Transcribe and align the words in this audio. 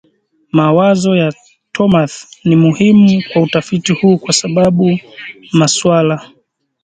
Mawazo 0.51 1.15
ya 1.15 1.33
Thomas 1.71 2.27
ni 2.45 2.55
muhimu 2.55 3.23
kwa 3.33 3.41
utafiti 3.41 3.93
huu 3.93 4.17
kwa 4.17 4.33
sababu 4.33 4.99
maswala 5.51 6.31